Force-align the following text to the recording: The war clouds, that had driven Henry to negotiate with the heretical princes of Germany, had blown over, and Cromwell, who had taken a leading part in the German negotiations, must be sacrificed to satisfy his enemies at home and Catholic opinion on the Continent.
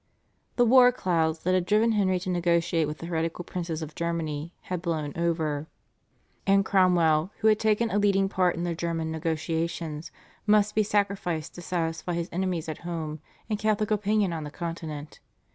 The 0.55 0.65
war 0.65 0.91
clouds, 0.91 1.43
that 1.43 1.53
had 1.53 1.67
driven 1.67 1.91
Henry 1.91 2.17
to 2.21 2.29
negotiate 2.31 2.87
with 2.87 2.97
the 2.97 3.05
heretical 3.05 3.45
princes 3.45 3.83
of 3.83 3.93
Germany, 3.93 4.51
had 4.61 4.81
blown 4.81 5.13
over, 5.15 5.67
and 6.47 6.65
Cromwell, 6.65 7.29
who 7.37 7.47
had 7.49 7.59
taken 7.59 7.91
a 7.91 7.99
leading 7.99 8.27
part 8.27 8.55
in 8.55 8.63
the 8.63 8.73
German 8.73 9.11
negotiations, 9.11 10.09
must 10.47 10.73
be 10.73 10.81
sacrificed 10.81 11.53
to 11.53 11.61
satisfy 11.61 12.15
his 12.15 12.29
enemies 12.31 12.67
at 12.67 12.79
home 12.79 13.19
and 13.47 13.59
Catholic 13.59 13.91
opinion 13.91 14.33
on 14.33 14.43
the 14.43 14.49
Continent. 14.49 15.19